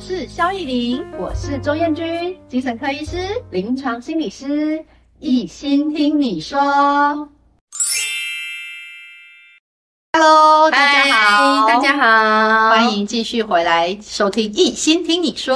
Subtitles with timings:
[0.00, 3.18] 是肖逸玲，我是周燕君，精神科医师、
[3.50, 4.82] 临床心理师，
[5.18, 6.58] 一心听你说。
[10.14, 15.54] Hello，大家好，大家好，欢迎继续回来收听《一心听你说》。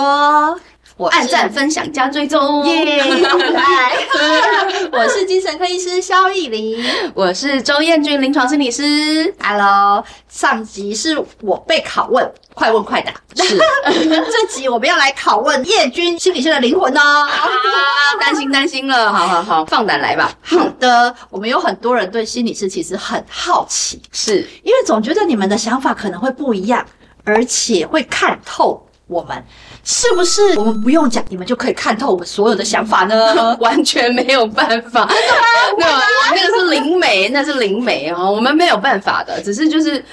[0.96, 3.02] 我按赞、分享、加追踪，耶！
[4.92, 6.84] 我是精神科医师肖艺玲，
[7.14, 9.34] 我是周彦君，临床心理师。
[9.42, 13.12] Hello，上集是我被拷问，快问快答。
[13.42, 13.59] 是，
[13.91, 17.28] 这集我们要来拷问彦君心理师的灵魂哦。
[18.20, 20.30] 担心担心了，好好好，放胆来吧。
[20.42, 26.86] 好的，我们有很多人对心理师其实很好奇，是因为总觉得你们的想法可能会不一样，
[27.24, 29.45] 而且会看透我们。
[29.84, 33.56] 是不是我们不用讲，你们就可以看透我们所有的想法呢？
[33.61, 35.06] 完全没有办法，
[35.77, 36.02] 对吧？
[36.34, 40.05] 那个是灵媒，那是灵媒哦，我们没有办法的，只是就是。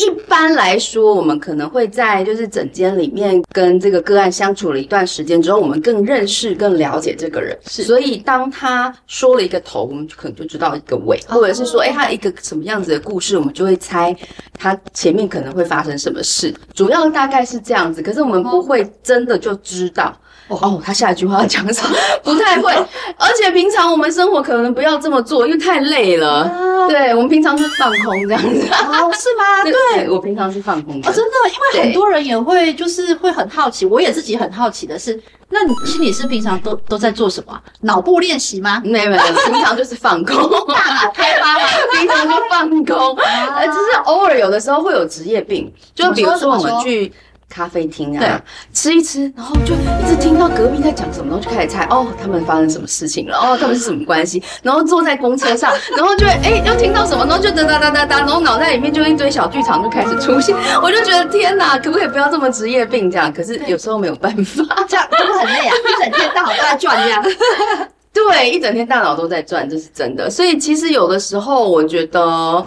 [0.00, 7.54] 一般来说，我们可能会在就是整间里面跟这个个案相处了一段时间之后，我们更认识、更了解这个人。
[7.66, 14.16] 是，所以当他说了一个头，我们可能就知道一个尾，或者是说，哎，他一个什么样子的故事，我们就会猜
[14.58, 16.54] 他前面可能会发生什么事。
[16.72, 20.18] 主要大概是这样子，可是我们不会真的就知道。
[20.56, 21.96] 哦，他下一句话要讲什么？
[22.22, 22.72] 不太会，
[23.16, 26.42] 而且平常我们生活可能不要这么做，因为太累了。
[26.42, 28.68] 啊、对，我们平常是放空这样子。
[28.70, 29.62] 哦，是吗？
[29.64, 31.08] 对，对，我平常是放空的。
[31.08, 37.58] 哦，真的，因为很多人也会就是会很好奇，我也自己很好奇的是，那你心理师平常都都在做什么？
[37.82, 38.80] 脑部练习吗？
[38.84, 40.36] 没有没有，平常就是放空，
[40.68, 41.66] 大脑开发吗？
[41.92, 47.12] 平常就放空，呃、啊，只是偶尔有的时候会有职业病，就比如说我们去。
[47.50, 48.30] 咖啡厅啊，对，
[48.72, 53.36] 吃一吃，然后就一直听到隔壁在讲什么，然后就开始猜哦，他们发生什么事情了？
[53.36, 54.40] 哦，他们是什么关系？
[54.62, 60.54] 然后坐在公车上， 然后就哎，又听到什么，然后就哒哒哒哒哒，然后脑袋里面就一堆小剧场就开始出现。
[60.80, 63.32] 我就觉得天哪，可不可以不要这么职业病这样？
[63.32, 67.24] 可是有时候没有办法，这样真的很累啊，一整天大脑都在转这样。
[68.12, 70.30] 对，一整天大脑都在转，这是真的。
[70.30, 72.64] 所以其实有的时候我觉得。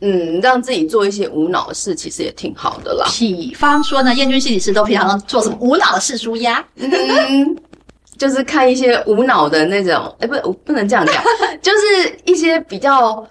[0.00, 3.06] 嗯，让自己做一些无脑的事，其实也挺好的啦。
[3.18, 6.64] 比方说呢，燕君心理师都平常做什么无脑的事舒压？
[6.76, 7.56] 嗯，
[8.16, 11.22] 就是看一些无脑的那种，哎、欸，不，不能这样讲，
[11.62, 13.26] 就是一些比较。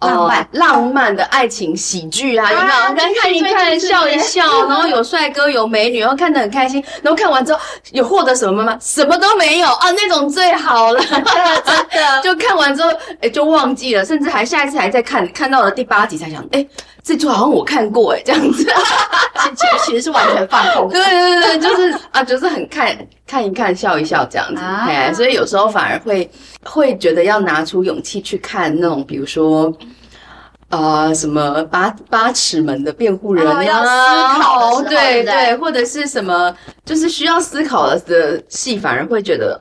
[0.00, 2.68] 浪漫、哦、浪漫的爱情喜剧啊，有没有？
[2.94, 7.58] 看看一看，笑一笑，然后有帅哥有美女，然后看得很开心，然后看完之后
[7.90, 8.78] 有获得什么吗？
[8.80, 12.22] 什么都没有啊，那种最好了， 真的。
[12.22, 16.64] 就看完之后，哎，就忘记了，甚至还下一次还在看，看到了第八集才想，哎，
[17.02, 18.64] 这出好像我看过，哎，这样子。
[19.54, 20.88] 其实其实是完全放空。
[20.90, 24.60] 对对对，就是啊，就是很看看一看，笑一笑这样子。
[24.62, 26.30] 哎、啊，所以有时候反而会
[26.64, 29.72] 会觉得要拿出勇气去看那种，比如说。
[30.70, 33.56] 呃，什么八八尺门的辩护人啊？
[33.58, 36.54] 哦、要思考，对对，或者是什么，
[36.84, 39.58] 就是需要思考的的戏，反而会觉得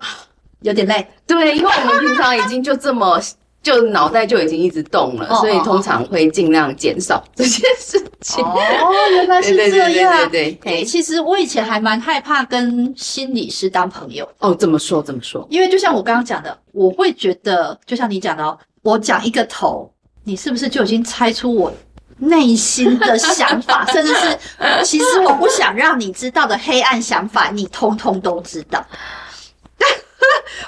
[0.64, 1.08] 有点累。
[1.26, 3.18] 对，因为我们平常已经就这么，
[3.68, 8.42] 就脑袋就已经一直动了，哦、所以通常会尽量减少 这件事情。
[8.42, 9.70] 哦，原来是这样。
[9.70, 10.86] 对对对对对，对。
[10.86, 14.26] 其实我以前还蛮害怕跟心理师当朋友。
[14.40, 15.04] 哦，怎么说？
[15.04, 15.46] 怎么说？
[15.50, 19.92] 因为就像我刚刚讲的，我会觉得，就像你讲的哦，我讲一个头。
[20.24, 21.72] 你是不是就已经猜出我
[22.20, 24.38] 内心的想法， 甚至是
[24.86, 28.86] 其实我不想让你知道的黑暗想法，你通通都知道？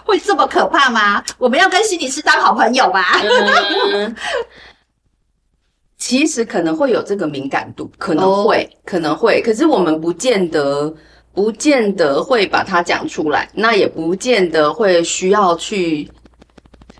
[0.09, 1.23] 会这么可怕吗？
[1.37, 3.03] 我们要跟心理师当好朋友吗？
[3.93, 4.15] 嗯，
[5.97, 10.93] 其实可能会有这个敏感度，可能会，哦、可能会，可是我们不见得，
[11.33, 16.09] 不见得会把它讲出来，那也不见得会需要去。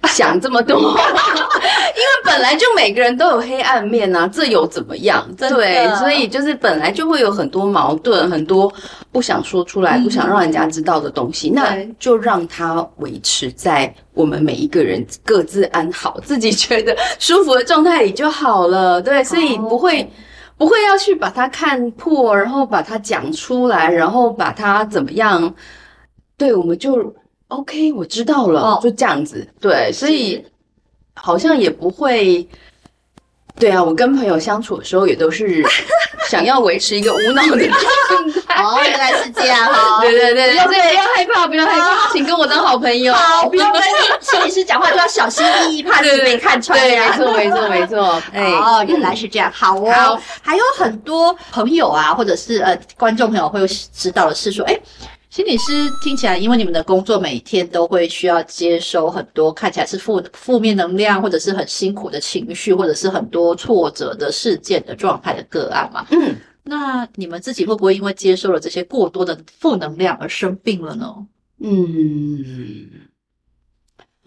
[0.08, 0.80] 想这么多，
[1.96, 5.28] 因为本来就每个人都有黑暗面啊，这有怎么样？
[5.38, 8.72] 对，所以就是本来就会有很多矛盾，很多
[9.12, 19.02] 不想说出来、不想让人家知道的东西，那就让它维持在我们每一个人各自安好、自己觉得舒服的状态里就好了。
[19.02, 20.10] 对，所以不会
[20.58, 25.54] 不会要去把它看破，然后把它讲出来，然后把它怎么样？
[26.38, 27.14] 对，我们就。
[27.50, 29.44] OK，我知道了，哦、就这样子。
[29.60, 30.46] 对，所以
[31.22, 32.48] 好像也不会。
[33.60, 35.62] 对啊，我跟朋友相处的时候也都是
[36.30, 38.64] 想要维持一个无脑的状态。
[38.64, 40.00] 哦，原来是这样哈。
[40.00, 43.14] 对对对，不要害怕，不要害怕，请跟我当好朋友。
[43.14, 43.82] 好，不要跟
[44.22, 46.80] 心理师讲话就要小心翼翼，怕自己被看穿。
[46.80, 48.24] 对，没错，没错，没错。
[48.34, 49.52] 哎，哦，原来是这样。
[49.54, 49.92] 好哦。
[49.92, 54.80] 好，还有很多朋友啊，或者是呃观众朋友会知道的是说，哎。
[55.30, 55.72] 心理师
[56.02, 66.04] 听起来，因为你们的工作每天都会需要接收很多看起来是负负面能量，或者是很辛苦的情绪，或者是很多挫折的事件的状态的个案嘛。
[66.10, 71.16] 嗯，那你们自己会不会因为接受了这些过多的负能量而生病了呢？
[71.60, 72.90] 嗯，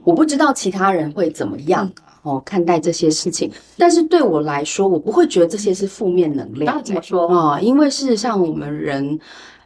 [0.04, 1.90] 我不知道其他人会怎么样
[2.22, 6.76] 哦看待这些事情，但是对我来说，我不会觉得这些是负面能量。
[6.76, 7.60] 那怎么说啊？
[7.60, 9.18] 因为事实上，我们人。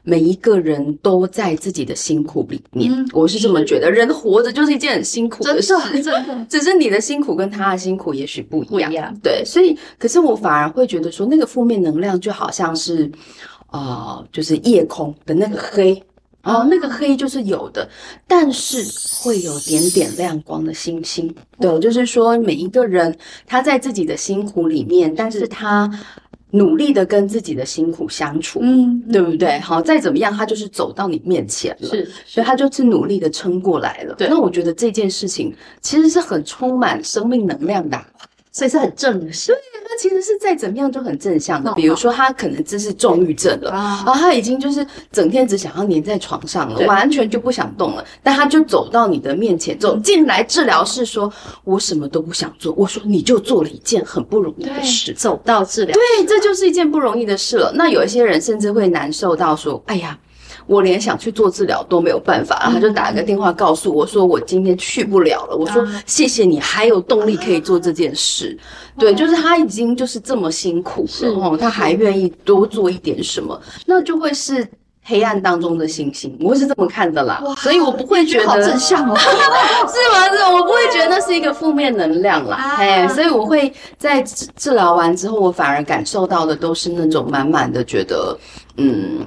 [0.08, 3.90] 每一个人都在自己的辛苦里面，嗯、我是这么觉得。
[3.90, 6.46] 人活着就是一件很辛苦的事，真的。
[6.48, 8.88] 只是你的辛苦跟他的辛苦也许不一样。
[8.88, 9.12] 不一样。
[9.20, 13.10] 对，所以，可是我反而会觉得说，那个负面能量就好像是，
[13.66, 16.00] 啊、呃，就是夜空的那个黑，
[16.40, 17.88] 然后那个黑就是有的，
[18.28, 18.84] 但是
[19.24, 21.34] 会有点点亮光的星星。
[21.58, 23.12] 对，就是说每一个人
[23.44, 25.90] 他在自己的辛苦里面，但是他。
[26.56, 29.58] 努力的跟自己的辛苦相处，嗯，对不对？
[29.60, 34.14] 好，再怎么样，他就是走到你面前了，是，所以他就是努力的撑过来了。
[34.14, 38.00] 对，那我觉得这件事情其实是很充满生命能量的。
[38.52, 41.72] 所以是很正式，对，他其实是再怎么样就很正向的。
[41.72, 48.04] 比如说，他可能这是重郁症了，然后他已经就是整天只想要黏在床上了，完全就不想动了。
[48.22, 51.32] 但他就走到你的面前，走进来治疗室，说
[51.64, 57.72] ：“我什么都不想做。”我说：“你就做了一件很不容易的事，走到治疗。”对，这就是一件不容易的事了。
[57.74, 60.18] 那有一些人甚至会难受到说：“哎呀。”
[60.66, 65.56] 我连想去做治疗都没有办法，然后他就打个电话告诉我说，我今天去不了了。
[65.56, 68.58] 我说谢谢你还有动力可以做这件事。
[68.98, 74.66] 对，就是他已经就是这么辛苦了，哦，他还愿意多做一点什么，那就会是
[75.04, 76.36] 黑暗当中的星星。
[76.40, 79.28] 我是这么看的啦，所以我不会觉得好正向哦， 是
[80.12, 80.36] 吗？
[80.36, 82.76] 是，我不会觉得那是一个负面能量啦。
[82.78, 88.36] 哎，所以我会在治治疗完之后，我反而感受到的都是那种满满的觉得，
[88.78, 89.20] 嗯。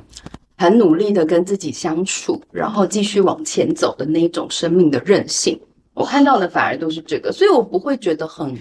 [0.60, 5.58] 很努力的跟自己相处，然后继续往前走的那一种生命的韧性，
[5.94, 8.54] 我看到的反而都是这个，所以我不会觉得很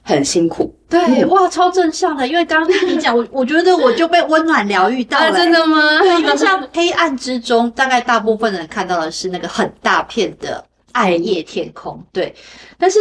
[0.00, 0.72] 很辛苦。
[0.88, 5.36] 对，嗯、哇，超正向的，因为刚刚听你讲，我我觉得我就被温暖疗愈到了、欸啊。
[5.36, 5.98] 真的吗？
[5.98, 12.00] 对，因为像黑暗之中，大概大部分人看到的是那个很大片的暗夜天空。
[12.12, 12.32] 对，
[12.78, 13.00] 但是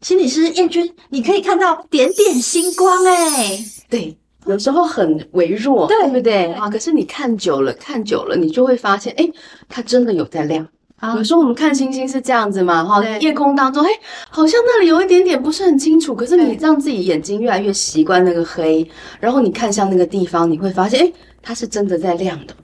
[0.00, 4.16] 心理师彦君，你可以看到点点星光、欸，哎，对。
[4.46, 6.68] 有时候很微弱，对不对啊？
[6.68, 9.28] 可是你看久了，看久了，你就会发现，哎，
[9.68, 10.66] 它真的有在亮。
[11.00, 13.90] 啊，有时候我们看星星是这样子嘛，哈，夜空当中，哎，
[14.30, 16.14] 好像那里有一点点不是很清楚。
[16.14, 18.88] 可是你让自己眼睛越来越习惯那个黑，
[19.20, 21.12] 然后你看向那个地方，你会发现，哎，
[21.42, 22.54] 它是真的在亮的。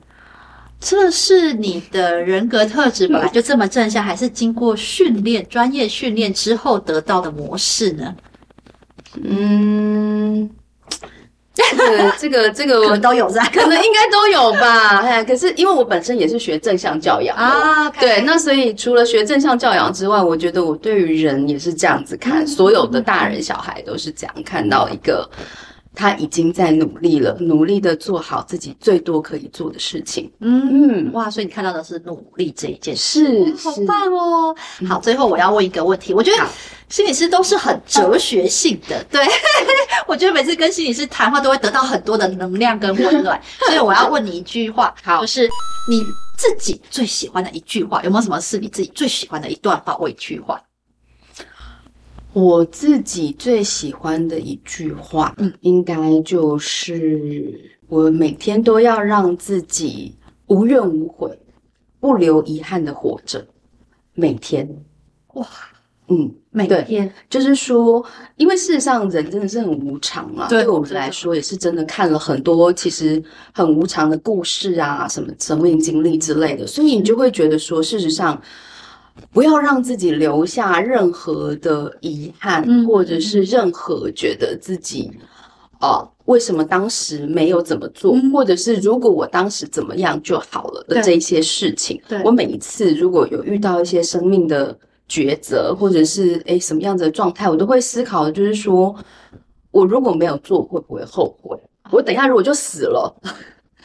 [0.79, 8.15] 这是你的人格特质本来就这么正向，还是经过训练、专业训练之后得到的模式呢？
[9.23, 10.49] 嗯。
[11.77, 14.99] 这个这个这个可能都有在，可能应该都有吧。
[14.99, 25.29] 哎，可是因为我本身也是学正向教养啊，对，那所以除了学正向教养之外，我觉得我对于人也是这样子看，所有的大人小孩都是这样看到一个。
[25.95, 30.31] 他已经在努力了，努力的做好自己最多可以做的事情。
[30.41, 34.55] 嗯嗯，哇，所以你看到的是努力这一件事，是，好棒哦。
[34.89, 36.47] 好，最后我要问一个问题，我觉得
[36.89, 39.27] 心理师都是很哲学性的，对，
[40.07, 45.49] 我觉得每次跟心理师谈话都会得到很多的能量跟温暖， 所以我要问你一句话，好，就是
[45.91, 46.05] 你
[46.39, 50.61] 自己最喜欢的一句话，有没有什么是你自己最喜欢的一段话或一句话？
[52.33, 60.15] 我自己最喜欢的一句话，嗯，应该就是我每天都要让自己
[60.47, 61.37] 无怨无悔、
[61.99, 63.45] 不留遗憾的活着。
[64.15, 64.69] 每天，
[65.35, 65.45] 哇，
[66.07, 68.05] 嗯，每天就是说，
[68.37, 73.21] 因为事实上人真的是很无常啊，对，对我们来说也是真的看了很多其实
[73.53, 78.41] 很无常的故事啊，什么生命经历之类的，所以你就会觉得说，事实上。
[79.33, 85.11] 不要让自己留下任何的遗憾，嗯、或者是任何觉得自己
[85.79, 92.01] 啊、呃，为什么当时没有怎么做，嗯、或者是如果我当时怎么样就好了的这些事情。
[92.09, 94.77] 对，我每一次如果有遇到一些生命的
[95.09, 98.95] 抉择，或者是诶什么样子的状态，我都会思考就是说，
[99.71, 101.59] 我如果没有做，会不会后悔？
[101.91, 103.13] 我等一下如果就死了。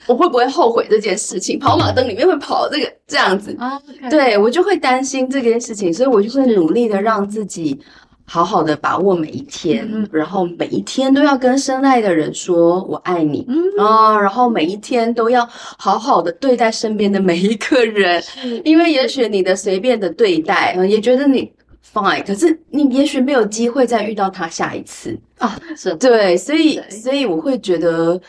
[0.07, 1.57] 我会不会后悔这件事情？
[1.59, 4.09] 跑马灯里面会跑这个这样子，oh, okay.
[4.09, 7.79] 对，我就会担心这件事情，所以我就会努力的让自己
[8.25, 15.47] 好好的把握每一天，嗯、然后每一天都要跟深爱的人说“我爱你”，嗯、哦，然后每一天都要
[15.77, 18.23] 好好的对待身边的每一个人，
[18.63, 21.51] 因为也许你的随便的对待，也觉得你
[21.93, 25.17] fine，可是你也许没有机会再遇到他下一次。
[25.39, 25.95] 啊，是。
[25.95, 28.21] 对，所以所以我会觉得。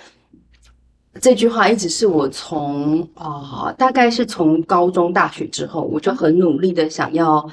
[1.20, 7.48] 这句话一直是我从啊、呃，大概是从高中、大学之后，我就很努力的想要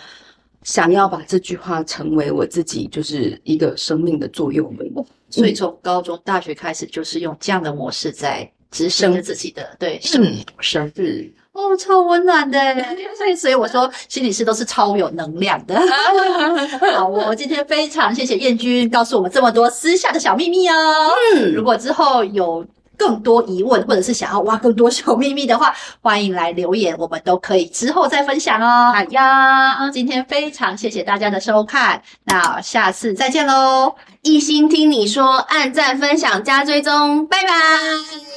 [0.64, 4.92] 想要把这句话成为我自己就是一个生命的座右铭。
[4.96, 10.26] 哦，所以从高中、大学开始，就是用这样的模式在执行自己的对生
[10.60, 11.32] 生日。
[11.54, 12.60] 哦，超温暖的，
[13.16, 15.80] 所以所以我说心理师都是超有能量的。
[16.96, 20.74] 好，我今天非常谢谢燕君告诉我们这么多私下的小秘密哦。
[21.36, 22.66] 嗯，如果之后有
[22.98, 28.94] 更多疑问，或者是想要挖更多小秘密的话，欢迎来留言，我们都可以之后再分享哦。
[28.94, 33.96] 好呀，今天非常谢谢大家的收看，那下次再见喽！
[34.22, 38.33] 一心听你说，按赞、分享、加追踪，拜拜。